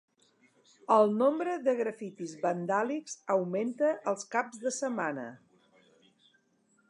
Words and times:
El 0.93 1.11
nombre 1.17 1.57
de 1.67 1.75
grafitis 1.81 2.33
vandàlics 2.45 3.15
augmenta 3.35 3.93
els 4.13 4.27
caps 4.37 4.61
de 4.65 4.75
setmana. 4.81 5.27